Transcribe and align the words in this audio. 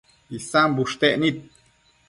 Isan 0.37 0.69
bushtec 0.77 1.15
nid 1.21 1.37